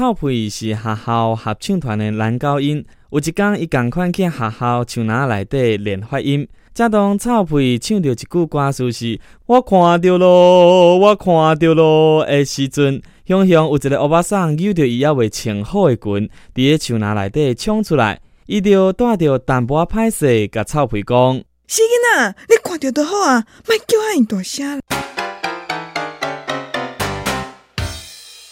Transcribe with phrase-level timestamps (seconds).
[0.00, 6.48] 臭屁是学校合唱团的男高音，有一天伊共款去学校唱哪内底练发音。
[6.72, 11.26] 正当臭屁唱着一句歌词时“我看到咯，我看
[11.58, 21.34] 到咯”的时阵，向向有一个欧巴桑扭着伊还未穿好的裙，伫咧唱林内底冲出来，伊就带着淡薄歹势，甲臭屁讲
[21.68, 24.79] ：“是囡仔，你看到就好啊，莫叫遐尼大声。”